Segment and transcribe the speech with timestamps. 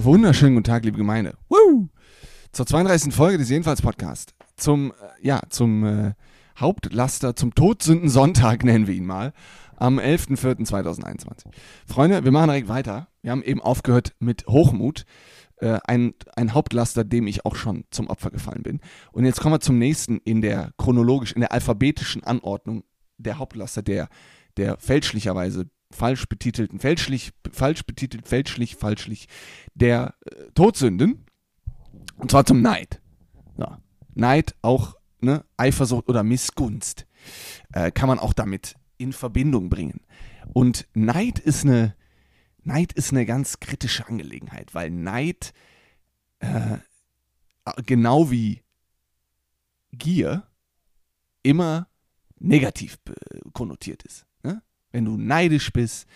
[0.00, 1.36] Wunderschönen guten Tag, liebe Gemeinde.
[1.48, 1.88] Woo!
[2.52, 3.12] Zur 32.
[3.12, 4.32] Folge des Jedenfalls Podcast.
[4.56, 6.12] Zum, äh, ja, zum äh,
[6.56, 9.32] Hauptlaster, zum Todsündensonntag nennen wir ihn mal.
[9.74, 11.46] Am 11.04.2021.
[11.84, 13.08] Freunde, wir machen direkt weiter.
[13.22, 15.04] Wir haben eben aufgehört mit Hochmut.
[15.56, 18.80] Äh, ein, ein Hauptlaster, dem ich auch schon zum Opfer gefallen bin.
[19.10, 22.84] Und jetzt kommen wir zum nächsten in der chronologisch, in der alphabetischen Anordnung
[23.16, 24.08] der Hauptlaster, der,
[24.58, 29.28] der fälschlicherweise falsch betitelten, fälschlich, falsch betitelt, fälschlich, falschlich,
[29.74, 31.24] der äh, Todsünden.
[32.16, 33.00] Und zwar zum Neid.
[33.56, 33.80] Ja.
[34.14, 37.06] Neid, auch ne, Eifersucht oder Missgunst,
[37.72, 40.00] äh, kann man auch damit in Verbindung bringen.
[40.52, 41.94] Und Neid ist eine,
[42.64, 45.52] Neid ist eine ganz kritische Angelegenheit, weil Neid
[46.40, 46.78] äh,
[47.86, 48.62] genau wie
[49.92, 50.46] Gier
[51.42, 51.88] immer
[52.38, 52.98] negativ
[53.52, 54.27] konnotiert ist.
[54.92, 56.06] Wenn du neidisch bist,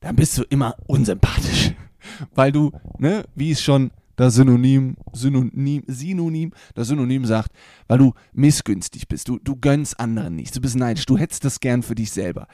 [0.00, 1.72] dann bist du immer unsympathisch.
[2.34, 7.50] Weil du, ne, wie es schon das Synonym, Synonym, Synonym, das Synonym sagt,
[7.88, 9.28] weil du missgünstig bist.
[9.28, 10.54] Du, du gönnst anderen nichts.
[10.54, 11.06] Du bist neidisch.
[11.06, 12.46] Du hättest das gern für dich selber.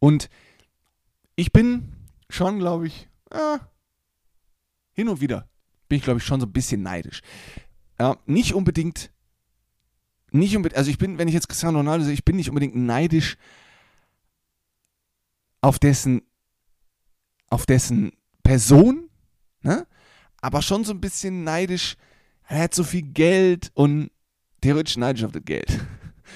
[0.00, 0.28] Und
[1.36, 1.92] ich bin
[2.28, 3.58] schon, glaube ich, äh,
[4.92, 5.48] hin und wieder
[5.88, 7.20] bin ich, glaube ich, schon so ein bisschen neidisch.
[7.98, 9.12] Äh, nicht unbedingt,
[10.32, 12.74] nicht unbedingt, also ich bin, wenn ich jetzt Cristiano Ronaldo sehe, ich bin nicht unbedingt
[12.74, 13.36] neidisch
[15.64, 16.20] auf dessen,
[17.48, 18.12] auf dessen
[18.42, 19.08] Person,
[19.62, 19.86] ne?
[20.42, 21.96] aber schon so ein bisschen neidisch.
[22.46, 24.10] Er hat so viel Geld und
[24.60, 25.80] theoretisch neidisch auf das Geld.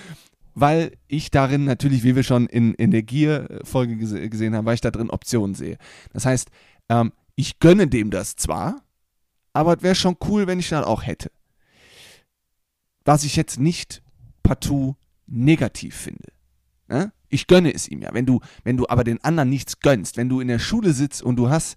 [0.54, 4.76] weil ich darin natürlich, wie wir schon in, in der Gier-Folge gese gesehen haben, weil
[4.76, 5.76] ich da drin Optionen sehe.
[6.14, 6.48] Das heißt,
[6.88, 8.82] ähm, ich gönne dem das zwar,
[9.52, 11.30] aber es wäre schon cool, wenn ich das auch hätte.
[13.04, 14.02] Was ich jetzt nicht
[14.42, 16.32] partout negativ finde.
[16.88, 17.12] Ne?
[17.28, 18.10] Ich gönne es ihm ja.
[18.12, 21.22] Wenn du, wenn du aber den anderen nichts gönnst, wenn du in der Schule sitzt
[21.22, 21.76] und du hast,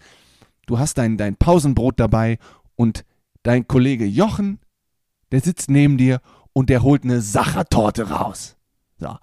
[0.65, 2.37] du hast dein, dein Pausenbrot dabei
[2.75, 3.05] und
[3.43, 4.59] dein Kollege Jochen,
[5.31, 6.21] der sitzt neben dir
[6.53, 8.57] und der holt eine Sachertorte raus.
[8.97, 9.17] So.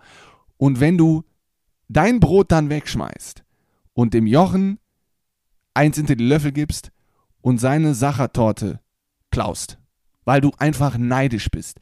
[0.56, 1.24] Und wenn du
[1.88, 3.44] dein Brot dann wegschmeißt
[3.94, 4.78] und dem Jochen
[5.74, 6.90] eins hinter die Löffel gibst
[7.40, 8.80] und seine Sachertorte
[9.30, 9.78] klaust,
[10.24, 11.78] weil du einfach neidisch bist,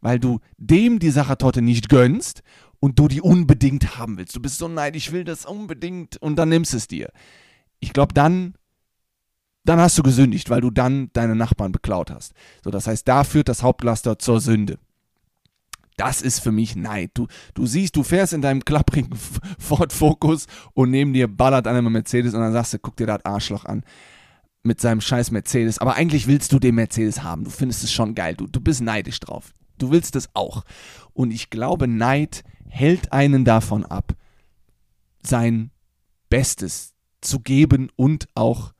[0.00, 2.42] weil du dem die Sachertorte nicht gönnst
[2.80, 4.36] und du die unbedingt haben willst.
[4.36, 7.10] Du bist so neidisch, ich will das unbedingt und dann nimmst es dir.
[7.80, 8.54] Ich glaube, dann,
[9.64, 12.32] dann hast du gesündigt, weil du dann deine Nachbarn beklaut hast.
[12.62, 14.78] So, das heißt, da führt das Hauptlaster zur Sünde.
[15.96, 17.10] Das ist für mich Neid.
[17.14, 19.10] Du, du siehst, du fährst in deinem klapprigen
[19.58, 23.06] Ford Focus und neben dir ballert einer mit Mercedes und dann sagst du, guck dir
[23.06, 23.82] das Arschloch an
[24.62, 25.78] mit seinem scheiß Mercedes.
[25.78, 27.44] Aber eigentlich willst du den Mercedes haben.
[27.44, 28.36] Du findest es schon geil.
[28.36, 29.52] Du, du bist neidisch drauf.
[29.78, 30.64] Du willst es auch.
[31.12, 34.14] Und ich glaube, Neid hält einen davon ab,
[35.22, 35.70] sein
[36.28, 38.72] Bestes zu geben und auch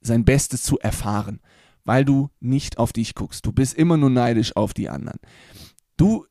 [0.00, 1.40] sein Bestes zu erfahren,
[1.84, 3.44] weil du nicht auf dich guckst.
[3.46, 5.18] Du bist immer nur neidisch auf die anderen.
[5.96, 6.26] Du,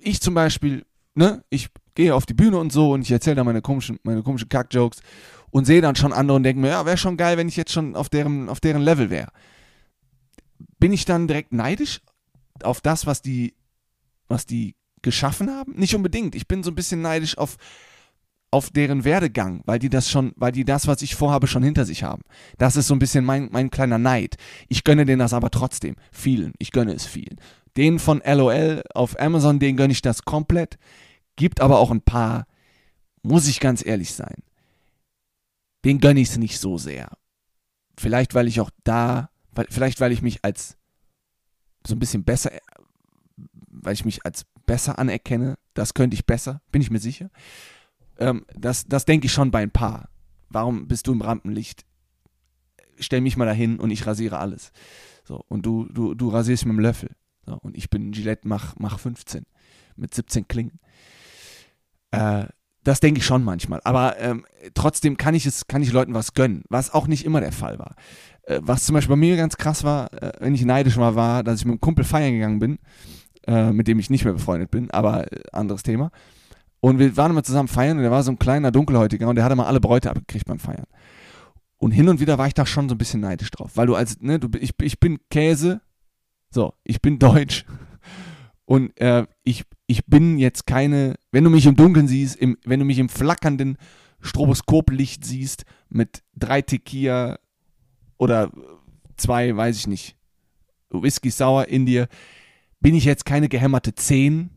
[0.00, 3.44] ich zum Beispiel, ne, ich gehe auf die Bühne und so und ich erzähle da
[3.44, 5.00] meine komischen, meine komischen Kack-Jokes
[5.50, 7.72] und sehe dann schon andere und denke mir, ja, wäre schon geil, wenn ich jetzt
[7.72, 9.30] schon auf deren, auf deren Level wäre.
[10.78, 12.00] Bin ich dann direkt neidisch
[12.62, 13.54] auf das, was die,
[14.28, 15.72] was die geschaffen haben?
[15.76, 16.34] Nicht unbedingt.
[16.34, 17.56] Ich bin so ein bisschen neidisch auf,
[18.50, 21.84] auf deren Werdegang, weil die das schon, weil die das, was ich vorhabe, schon hinter
[21.84, 22.22] sich haben.
[22.58, 24.36] Das ist so ein bisschen mein, mein kleiner Neid.
[24.68, 25.96] Ich gönne denen das aber trotzdem.
[26.12, 26.52] Vielen.
[26.58, 27.40] Ich gönne es vielen.
[27.76, 30.78] Den von LOL auf Amazon, den gönne ich das komplett.
[31.36, 32.46] Gibt aber auch ein paar,
[33.22, 34.42] muss ich ganz ehrlich sein.
[35.84, 37.10] Den gönne ich es nicht so sehr.
[37.98, 39.30] Vielleicht, weil ich auch da,
[39.68, 40.76] vielleicht, weil ich mich als
[41.86, 42.50] so ein bisschen besser,
[43.36, 45.56] weil ich mich als besser anerkenne.
[45.74, 47.30] Das könnte ich besser, bin ich mir sicher.
[48.18, 50.08] Ähm, das das denke ich schon bei ein paar.
[50.48, 51.84] Warum bist du im Rampenlicht?
[52.98, 54.72] Stell mich mal dahin und ich rasiere alles.
[55.24, 57.10] So, und du, du, du rasierst mit dem Löffel.
[57.44, 59.46] So, und ich bin Gillette mach, mach 15
[59.96, 60.78] mit 17 Klingen.
[62.10, 62.46] Äh,
[62.84, 63.80] das denke ich schon manchmal.
[63.84, 64.44] Aber ähm,
[64.74, 67.78] trotzdem kann ich es, kann ich Leuten was gönnen, was auch nicht immer der Fall
[67.78, 67.96] war.
[68.42, 71.42] Äh, was zum Beispiel bei mir ganz krass war, äh, wenn ich neidisch mal war,
[71.42, 72.78] dass ich mit einem Kumpel feiern gegangen bin
[73.46, 76.10] äh, mit dem ich nicht mehr befreundet bin, aber äh, anderes Thema.
[76.80, 79.44] Und wir waren immer zusammen feiern und der war so ein kleiner Dunkelhäutiger und der
[79.44, 80.86] hatte mal alle Bräute abgekriegt beim Feiern.
[81.78, 83.94] Und hin und wieder war ich da schon so ein bisschen neidisch drauf, weil du
[83.94, 85.80] als, ne, du, ich, ich bin Käse,
[86.50, 87.64] so, ich bin Deutsch
[88.66, 92.80] und äh, ich, ich bin jetzt keine, wenn du mich im Dunkeln siehst, im, wenn
[92.80, 93.76] du mich im flackernden
[94.20, 97.38] Stroboskoplicht siehst mit drei Tequila
[98.16, 98.50] oder
[99.16, 100.16] zwei, weiß ich nicht,
[100.90, 102.08] Whisky sauer in dir,
[102.80, 104.50] bin ich jetzt keine gehämmerte 10.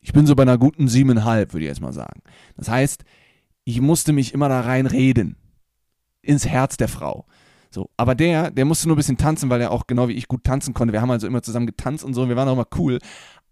[0.00, 2.22] Ich bin so bei einer guten 7,5, würde ich jetzt mal sagen.
[2.56, 3.04] Das heißt,
[3.64, 5.36] ich musste mich immer da reinreden.
[6.22, 7.26] Ins Herz der Frau.
[7.70, 10.28] So, aber der, der musste nur ein bisschen tanzen, weil er auch genau wie ich
[10.28, 10.92] gut tanzen konnte.
[10.92, 12.98] Wir haben also immer zusammen getanzt und so und wir waren auch immer cool.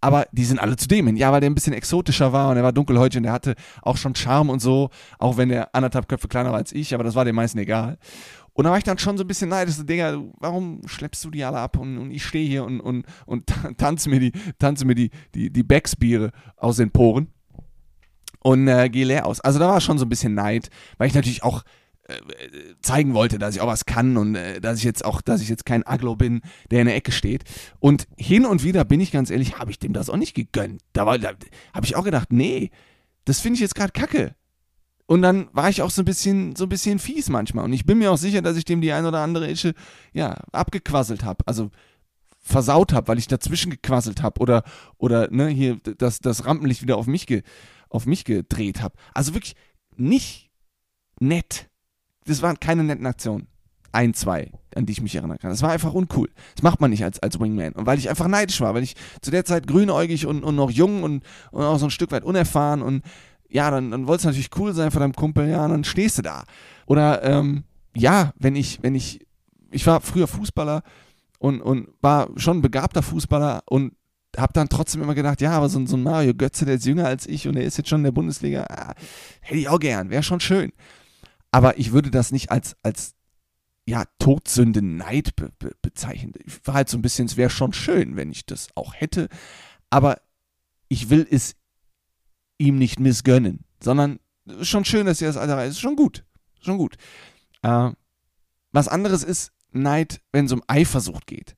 [0.00, 1.17] Aber die sind alle zu dem hin.
[1.17, 3.97] Ja, weil der ein bisschen exotischer war und er war dunkelhäutig und der hatte auch
[3.97, 7.15] schon Charme und so, auch wenn der anderthalb Köpfe kleiner war als ich, aber das
[7.15, 7.99] war den meisten egal.
[8.53, 11.31] Und da war ich dann schon so ein bisschen neidisch, so, Digga, warum schleppst du
[11.31, 13.45] die alle ab und, und ich stehe hier und, und, und
[13.77, 17.29] tanze mir die, tanze mir die, die, die Backsbiere aus den Poren
[18.41, 19.41] und äh, gehe leer aus.
[19.41, 21.62] Also da war schon so ein bisschen Neid, weil ich natürlich auch
[22.81, 25.49] zeigen wollte, dass ich auch was kann und äh, dass ich jetzt auch, dass ich
[25.49, 26.41] jetzt kein Aglo bin,
[26.71, 27.45] der in der Ecke steht.
[27.81, 30.81] Und hin und wieder bin ich ganz ehrlich, habe ich dem das auch nicht gegönnt.
[30.93, 31.33] Da, da
[31.75, 32.71] habe ich auch gedacht, nee,
[33.25, 34.35] das finde ich jetzt gerade kacke.
[35.07, 37.65] Und dann war ich auch so ein bisschen, so ein bisschen fies manchmal.
[37.65, 39.75] Und ich bin mir auch sicher, dass ich dem die ein oder andere Ische,
[40.13, 41.47] ja, abgequasselt habe.
[41.47, 41.71] Also
[42.41, 44.65] versaut habe, weil ich dazwischen gequasselt habe oder,
[44.97, 47.43] oder, ne, hier das, das Rampenlicht wieder auf mich, ge,
[47.89, 48.97] auf mich gedreht habe.
[49.15, 49.57] Also wirklich
[49.97, 50.51] nicht
[51.21, 51.69] nett.
[52.29, 53.49] Das waren keine netten Aktionen.
[53.91, 55.51] Ein, zwei, an die ich mich erinnern kann.
[55.51, 56.29] Das war einfach uncool.
[56.55, 57.73] Das macht man nicht als, als Wingman.
[57.73, 60.71] Und weil ich einfach neidisch war, weil ich zu der Zeit grünäugig und, und noch
[60.71, 63.03] jung und, und auch so ein Stück weit unerfahren und
[63.49, 66.19] ja, dann, dann wolltest du natürlich cool sein von deinem Kumpel, ja, und dann stehst
[66.19, 66.45] du da.
[66.87, 67.65] Oder ähm,
[67.95, 69.27] ja, wenn ich, wenn ich,
[69.71, 70.83] ich war früher Fußballer
[71.39, 73.95] und, und war schon ein begabter Fußballer und
[74.37, 77.07] habe dann trotzdem immer gedacht, ja, aber so, so ein Mario Götze, der ist jünger
[77.07, 78.93] als ich und der ist jetzt schon in der Bundesliga, ah,
[79.41, 80.73] hätte ich auch gern, wäre schon schön.
[81.50, 83.15] Aber ich würde das nicht als, als
[83.87, 86.35] ja, Todsünde Neid be be bezeichnen.
[86.45, 89.29] Ich war halt so ein bisschen, es wäre schon schön, wenn ich das auch hätte,
[89.89, 90.21] aber
[90.89, 91.56] ich will es
[92.59, 95.65] ihm nicht missgönnen, sondern ist schon schön, dass er das Alter.
[95.65, 96.25] Ist schon gut.
[96.61, 96.97] Schon gut.
[97.62, 97.91] Äh,
[98.73, 101.55] was anderes ist Neid, wenn es um Eifersucht geht.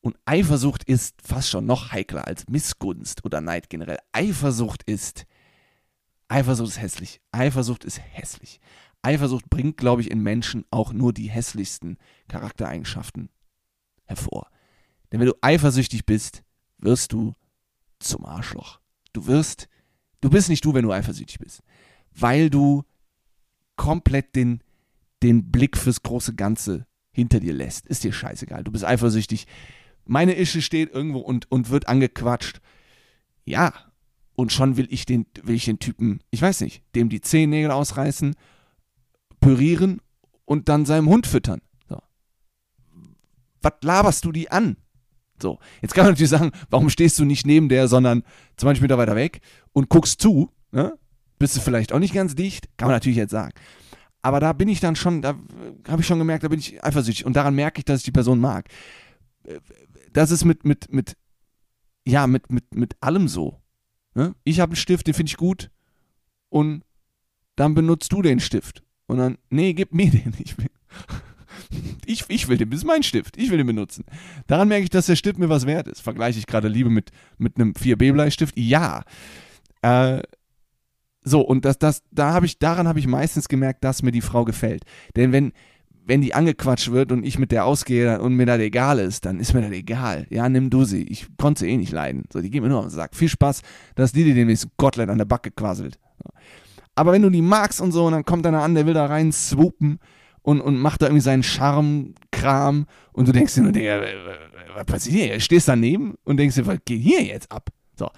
[0.00, 3.98] Und Eifersucht ist fast schon noch heikler als Missgunst oder Neid generell.
[4.12, 5.24] Eifersucht ist,
[6.34, 7.20] Eifersucht ist hässlich.
[7.32, 8.60] Eifersucht ist hässlich.
[9.02, 11.98] Eifersucht bringt, glaube ich, in Menschen auch nur die hässlichsten
[12.28, 13.28] Charaktereigenschaften
[14.04, 14.50] hervor.
[15.12, 16.42] Denn wenn du eifersüchtig bist,
[16.78, 17.34] wirst du
[17.98, 18.80] zum Arschloch.
[19.12, 19.68] Du wirst
[20.24, 21.62] Du bist nicht du, wenn du eifersüchtig bist.
[22.10, 22.84] Weil du
[23.76, 24.62] komplett den,
[25.22, 27.86] den Blick fürs große Ganze hinter dir lässt.
[27.88, 28.64] Ist dir scheißegal.
[28.64, 29.46] Du bist eifersüchtig.
[30.06, 32.62] Meine Ische steht irgendwo und, und wird angequatscht.
[33.44, 33.74] Ja.
[34.36, 37.70] Und schon will ich den, will ich den Typen, ich weiß nicht, dem die Zehennägel
[37.70, 38.34] ausreißen,
[39.40, 40.00] pürieren
[40.44, 41.60] und dann seinem Hund füttern.
[41.88, 42.00] So.
[43.62, 44.76] Was laberst du die an?
[45.40, 48.22] So, jetzt kann man natürlich sagen, warum stehst du nicht neben der, sondern
[48.56, 49.40] 20 Meter weiter weg
[49.72, 50.98] und guckst zu, ne?
[51.38, 52.68] Bist du vielleicht auch nicht ganz dicht?
[52.76, 53.52] Kann man natürlich jetzt sagen.
[54.22, 55.34] Aber da bin ich dann schon, da
[55.88, 58.12] habe ich schon gemerkt, da bin ich eifersüchtig und daran merke ich, dass ich die
[58.12, 58.68] Person mag.
[60.12, 61.16] Das ist mit, mit, mit,
[62.06, 63.60] ja, mit, mit, mit allem so.
[64.14, 64.34] Ne?
[64.44, 65.70] Ich habe einen Stift, den finde ich gut
[66.48, 66.82] und
[67.56, 68.82] dann benutzt du den Stift.
[69.06, 70.34] Und dann, nee, gib mir den.
[70.38, 70.68] Ich bin,
[72.06, 74.04] ich, ich will den, das ist mein Stift, ich will den benutzen.
[74.46, 76.00] Daran merke ich, dass der Stift mir was wert ist.
[76.00, 78.58] Vergleiche ich gerade Liebe mit, mit einem 4B-Bleistift?
[78.58, 79.04] Ja.
[79.82, 80.22] Äh,
[81.22, 84.20] so, und das, das, da habe ich, daran habe ich meistens gemerkt, dass mir die
[84.20, 84.84] Frau gefällt.
[85.16, 85.52] Denn wenn,
[86.06, 89.40] wenn die angequatscht wird und ich mit der ausgehe und mir das egal ist, dann
[89.40, 90.26] ist mir das egal.
[90.30, 91.02] Ja, nimm du sie.
[91.04, 92.24] Ich konnte sie eh nicht leiden.
[92.32, 93.14] So, die geht mir nur auf den Sack.
[93.14, 93.62] Viel Spaß,
[93.94, 95.98] dass die dir demnächst Gottlet an der Backe quasselt.
[96.94, 99.06] Aber wenn du die magst und so, und dann kommt einer an, der will da
[99.06, 99.98] rein swoopen
[100.42, 104.00] und, und macht da irgendwie seinen Charme-Kram und du denkst dir nur, Digga,
[104.74, 105.34] was passiert hier?
[105.34, 107.70] Du stehst daneben und denkst dir, was geht hier jetzt ab?
[107.98, 108.10] So.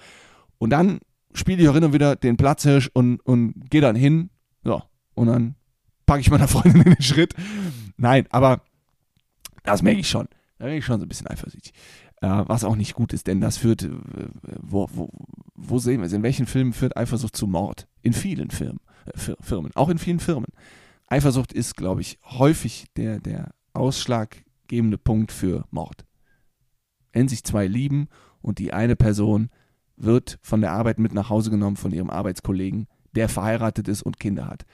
[0.57, 0.99] Und dann
[1.33, 4.29] spiele ich auch hin und wieder den Platzhirsch und, und gehe dann hin.
[4.63, 4.81] So.
[5.15, 5.55] Und dann
[6.05, 7.33] packe ich meiner Freundin in den Schritt.
[7.97, 8.61] Nein, aber
[9.63, 10.27] das merke ich schon.
[10.59, 11.73] Da bin ich schon so ein bisschen eifersüchtig.
[12.21, 13.91] Äh, was auch nicht gut ist, denn das führt, äh,
[14.59, 15.09] wo, wo,
[15.55, 16.13] wo sehen wir es?
[16.13, 17.87] In welchen Filmen führt Eifersucht zu Mord?
[18.01, 20.51] In vielen Firmen, äh, Firmen, auch in vielen Firmen.
[21.07, 26.05] Eifersucht ist, glaube ich, häufig der, der ausschlaggebende Punkt für Mord.
[27.13, 28.07] Wenn sich zwei lieben
[28.41, 29.49] und die eine Person
[29.95, 34.19] wird von der Arbeit mit nach Hause genommen von ihrem Arbeitskollegen, der verheiratet ist und
[34.19, 34.65] Kinder hat.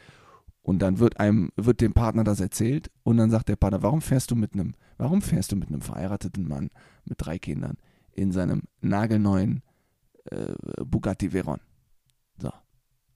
[0.63, 4.01] Und dann wird einem, wird dem Partner das erzählt und dann sagt der Partner, warum
[4.01, 6.70] fährst du mit einem, warum fährst du mit einem verheirateten Mann
[7.05, 7.77] mit drei Kindern
[8.13, 9.62] in seinem nagelneuen
[10.32, 10.53] äh,
[10.86, 11.60] Bugatti Veyron?
[12.38, 12.50] So.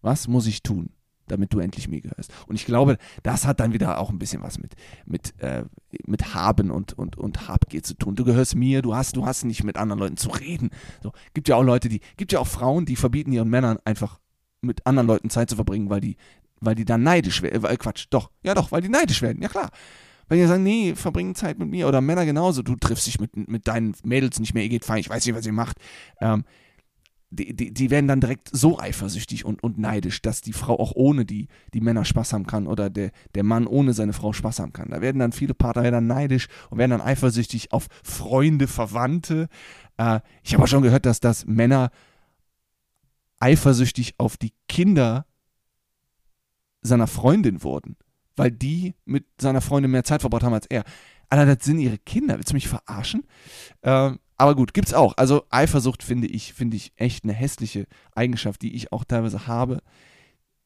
[0.01, 0.89] Was muss ich tun?
[1.27, 2.32] damit du endlich mir gehörst.
[2.48, 4.75] Und ich glaube, das hat dann wieder auch ein bisschen was mit,
[5.06, 5.66] mit, äh,
[6.06, 8.16] mit Haben und, und, und Habgier zu tun.
[8.16, 10.70] Du gehörst mir, du hast, du hast nicht mit anderen Leuten zu reden.
[11.04, 14.20] So, gibt ja auch Leute, die, gibt ja auch Frauen, die verbieten ihren Männern einfach
[14.62, 16.18] mit anderen Leuten Zeit zu verbringen, weil die,
[16.59, 17.63] weil die dann neidisch werden.
[17.63, 19.69] Äh, Quatsch, doch, ja doch, weil die neidisch werden, ja klar.
[20.27, 21.87] Weil die sagen, nee, verbringen Zeit mit mir.
[21.87, 24.99] Oder Männer genauso, du triffst dich mit, mit deinen Mädels nicht mehr, ihr geht fein,
[24.99, 25.77] ich weiß nicht, was ihr macht.
[26.19, 26.43] Ähm,
[27.29, 30.93] die, die, die, werden dann direkt so eifersüchtig und, und neidisch, dass die Frau auch
[30.95, 34.59] ohne die, die Männer Spaß haben kann oder der, der Mann ohne seine Frau Spaß
[34.59, 34.89] haben kann.
[34.89, 39.49] Da werden dann viele Partner werden dann neidisch und werden dann eifersüchtig auf Freunde, Verwandte.
[39.97, 41.89] Äh, ich habe auch schon gehört, dass das Männer
[43.39, 45.25] eifersüchtig auf die Kinder
[46.88, 47.96] seiner Freundin wurden,
[48.36, 50.84] weil die mit seiner Freundin mehr Zeit verbracht haben als er.
[51.29, 52.38] Alter, das sind ihre Kinder.
[52.38, 53.24] Willst du mich verarschen?
[53.84, 55.17] Ähm, aber gut, gibt's auch.
[55.17, 59.82] Also Eifersucht finde ich, finde ich echt eine hässliche Eigenschaft, die ich auch teilweise habe,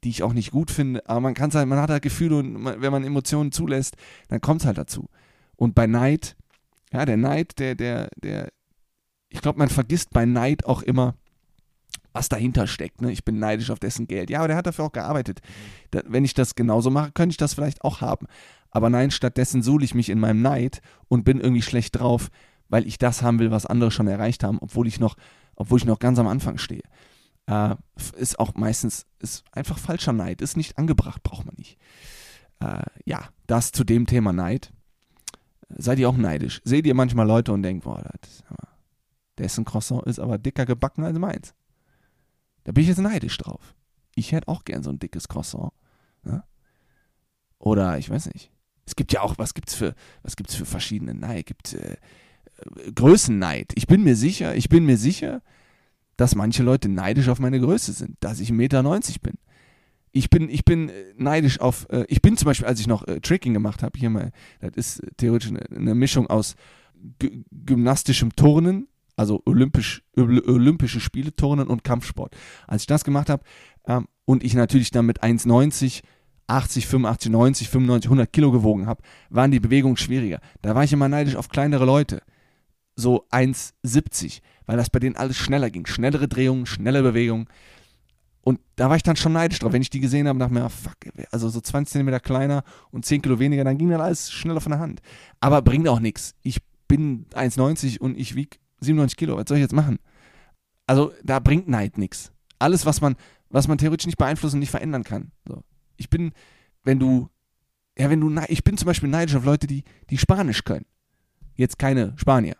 [0.03, 1.07] die ich auch nicht gut finde.
[1.07, 3.95] Aber man kann halt, man hat halt Gefühle und man, wenn man Emotionen zulässt,
[4.27, 5.09] dann kommt es halt dazu.
[5.55, 6.35] Und bei Neid,
[6.91, 8.51] ja, der Neid, der, der, der,
[9.29, 11.15] ich glaube, man vergisst bei Neid auch immer,
[12.13, 13.01] was dahinter steckt.
[13.01, 13.11] Ne?
[13.11, 14.29] Ich bin neidisch auf dessen Geld.
[14.29, 15.41] Ja, aber der hat dafür auch gearbeitet.
[15.91, 18.27] Da, wenn ich das genauso mache, könnte ich das vielleicht auch haben.
[18.69, 22.29] Aber nein, stattdessen suhle ich mich in meinem Neid und bin irgendwie schlecht drauf,
[22.69, 25.15] weil ich das haben will, was andere schon erreicht haben, obwohl ich noch,
[25.55, 26.83] obwohl ich noch ganz am Anfang stehe.
[27.47, 27.75] Äh,
[28.17, 31.77] ist auch meistens ist einfach falscher Neid, ist nicht angebracht, braucht man nicht.
[32.59, 34.71] Äh, ja, das zu dem Thema Neid.
[35.69, 36.61] Seid ihr auch neidisch?
[36.63, 38.43] Seht ihr manchmal Leute und denkt, boah, das,
[39.37, 41.53] dessen Croissant ist aber dicker gebacken als meins.
[42.63, 43.75] Da bin ich jetzt neidisch drauf.
[44.15, 45.71] Ich hätte auch gern so ein dickes Croissant.
[46.23, 46.43] Ne?
[47.59, 48.51] Oder ich weiß nicht.
[48.85, 51.45] Es gibt ja auch, was gibt's für, was gibt's für verschiedene Neid?
[51.45, 51.97] Gibt äh,
[52.93, 53.71] Größenneid.
[53.75, 55.41] Ich bin mir sicher, ich bin mir sicher,
[56.17, 58.83] dass manche Leute neidisch auf meine Größe sind, dass ich 1,90 Meter
[59.21, 59.37] bin.
[60.13, 63.07] Ich bin, ich bin äh, neidisch auf, äh, ich bin zum Beispiel, als ich noch
[63.07, 66.55] äh, Tricking gemacht habe, hier mal, das ist theoretisch eine, eine Mischung aus
[67.51, 72.35] gymnastischem Turnen, also olympisch, olympische Spiele, Turnen und Kampfsport.
[72.67, 73.43] Als ich das gemacht habe
[73.87, 76.01] ähm, und ich natürlich dann mit 1,90
[76.47, 80.41] 80, 85, 90, 95, 100 Kilo gewogen habe, waren die Bewegungen schwieriger.
[80.61, 82.21] Da war ich immer neidisch auf kleinere Leute
[82.95, 85.85] so 1,70, weil das bei denen alles schneller ging.
[85.85, 87.47] Schnellere Drehungen, schnelle Bewegungen.
[88.41, 89.71] Und da war ich dann schon neidisch drauf.
[89.71, 90.95] Wenn ich die gesehen habe, dachte ich mir, ah, fuck,
[91.31, 94.71] also so 20 cm kleiner und 10 Kilo weniger, dann ging dann alles schneller von
[94.71, 95.01] der Hand.
[95.39, 96.35] Aber bringt auch nichts.
[96.41, 99.37] Ich bin 1,90 und ich wiege 97 Kilo.
[99.37, 99.99] Was soll ich jetzt machen?
[100.87, 102.31] Also da bringt Neid nichts.
[102.59, 103.15] Alles, was man,
[103.49, 105.31] was man theoretisch nicht beeinflussen und nicht verändern kann.
[105.47, 105.63] So.
[105.97, 106.33] Ich bin,
[106.83, 107.29] wenn du,
[107.97, 110.85] ja, wenn du, ich bin zum Beispiel neidisch auf Leute, die, die Spanisch können.
[111.55, 112.55] Jetzt keine Spanier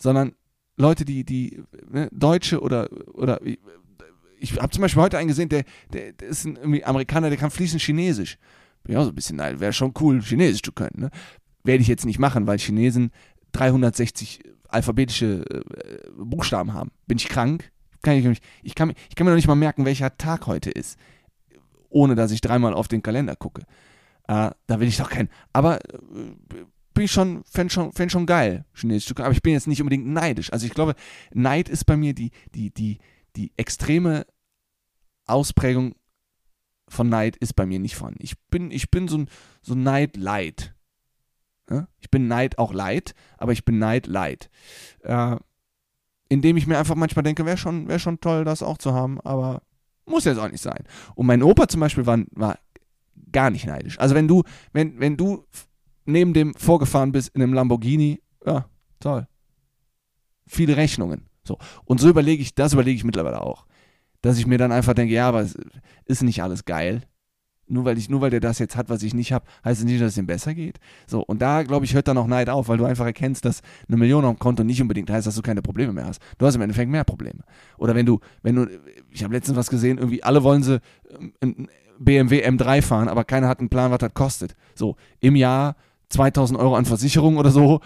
[0.00, 0.32] sondern
[0.76, 3.40] Leute, die, die ne, Deutsche oder, oder
[4.38, 7.50] ich habe zum Beispiel heute einen gesehen, der, der, der ist ein Amerikaner, der kann
[7.50, 8.38] fließend Chinesisch.
[8.82, 10.98] Bin ja so ein bisschen nein, wäre schon cool, Chinesisch zu können.
[10.98, 11.10] Ne?
[11.62, 13.10] Werde ich jetzt nicht machen, weil Chinesen
[13.52, 14.40] 360
[14.72, 16.90] alphabetische äh, Buchstaben haben.
[17.06, 17.70] Bin ich krank?
[18.02, 20.98] Kann ich, ich, kann, ich kann mir noch nicht mal merken, welcher Tag heute ist,
[21.90, 23.62] ohne dass ich dreimal auf den Kalender gucke.
[24.26, 25.28] Äh, da will ich doch keinen.
[25.52, 29.14] Aber äh, bin ich schon, fände schon, fänd schon geil, Chinesisch.
[29.16, 30.52] Aber ich bin jetzt nicht unbedingt neidisch.
[30.52, 30.94] Also ich glaube,
[31.32, 32.98] Neid ist bei mir die, die, die,
[33.36, 34.26] die extreme
[35.26, 35.94] Ausprägung
[36.88, 38.22] von Neid ist bei mir nicht vorhanden.
[38.22, 39.28] Ich bin, ich bin so ein,
[39.62, 40.62] so Neid-Leid.
[40.62, 40.79] Ja?
[42.00, 44.50] Ich bin Neid auch Leid, aber ich bin Neid-Leid.
[45.02, 45.36] Äh,
[46.28, 49.20] indem ich mir einfach manchmal denke, wäre schon, wär schon toll, das auch zu haben,
[49.20, 49.62] aber
[50.06, 50.84] muss jetzt auch nicht sein.
[51.14, 52.58] Und mein Opa zum Beispiel war, war
[53.32, 53.98] gar nicht neidisch.
[53.98, 55.46] Also wenn du, wenn, wenn du
[56.04, 58.66] neben dem vorgefahren bist in einem Lamborghini, ja,
[58.98, 59.26] toll.
[60.46, 61.26] Viele Rechnungen.
[61.44, 61.58] So.
[61.84, 63.66] Und so überlege ich, das überlege ich mittlerweile auch.
[64.22, 65.56] Dass ich mir dann einfach denke, ja, aber es
[66.04, 67.02] ist nicht alles geil.
[67.70, 69.86] Nur weil, ich, nur weil der das jetzt hat, was ich nicht habe, heißt es
[69.86, 70.78] nicht, dass es ihm besser geht.
[71.06, 73.62] So, und da, glaube ich, hört dann auch Neid auf, weil du einfach erkennst, dass
[73.88, 76.20] eine Million auf dem Konto nicht unbedingt heißt, dass du keine Probleme mehr hast.
[76.38, 77.40] Du hast im Endeffekt mehr Probleme.
[77.78, 78.66] Oder wenn du, wenn du,
[79.10, 80.80] ich habe letztens was gesehen, irgendwie alle wollen sie
[81.18, 81.68] ähm, ein
[82.00, 84.56] BMW M3 fahren, aber keiner hat einen Plan, was das kostet.
[84.74, 85.76] So, im Jahr
[86.08, 87.80] 2000 Euro an Versicherung oder so.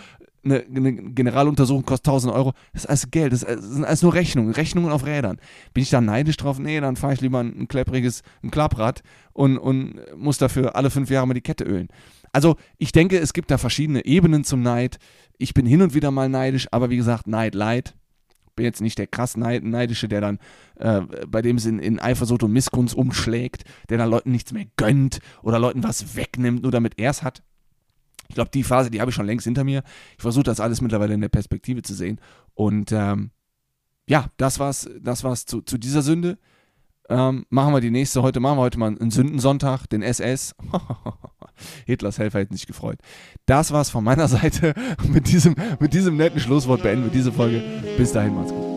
[0.44, 2.52] Eine, eine, Generaluntersuchung kostet 1000 Euro.
[2.72, 5.38] Das ist alles Geld, das sind alles nur Rechnungen, Rechnungen auf Rädern.
[5.72, 6.58] Bin ich da neidisch drauf?
[6.58, 10.90] Nee, dann fahre ich lieber ein, ein kleppriges, ein Klapprad und, und muss dafür alle
[10.90, 11.88] fünf Jahre mal die Kette ölen.
[12.32, 14.98] Also ich denke, es gibt da verschiedene Ebenen zum Neid.
[15.38, 17.94] Ich bin hin und wieder mal neidisch, aber wie gesagt, Neid, Leid.
[18.56, 20.38] Bin jetzt nicht der krass Neidische, der dann
[20.76, 25.18] äh, bei dem Sinn in Eifersucht und Missgunst umschlägt, der dann Leuten nichts mehr gönnt
[25.42, 27.42] oder Leuten was wegnimmt, nur damit er es hat.
[28.28, 29.82] Ich glaube, die Phase, die habe ich schon längst hinter mir.
[30.16, 32.20] Ich versuche das alles mittlerweile in der Perspektive zu sehen.
[32.54, 33.30] Und ähm,
[34.06, 36.38] ja, das war's, das war's zu, zu dieser Sünde.
[37.08, 38.40] Ähm, machen wir die nächste heute.
[38.40, 40.54] Machen wir heute mal einen Sündensonntag, den SS.
[41.86, 42.98] Hitlers Helfer hätte sich gefreut.
[43.46, 44.74] Das war's von meiner Seite.
[45.08, 47.62] mit, diesem, mit diesem netten Schlusswort beenden wir diese Folge.
[47.96, 48.73] Bis dahin, macht's gut.